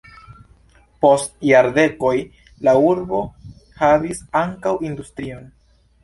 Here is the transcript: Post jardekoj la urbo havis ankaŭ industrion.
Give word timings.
Post 1.03 1.33
jardekoj 1.49 2.13
la 2.67 2.73
urbo 2.91 3.19
havis 3.81 4.23
ankaŭ 4.41 4.73
industrion. 4.89 5.45